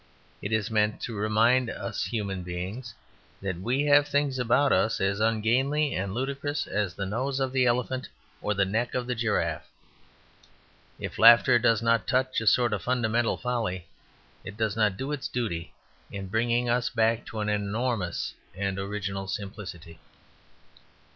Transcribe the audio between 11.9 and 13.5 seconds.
touch a sort of fundamental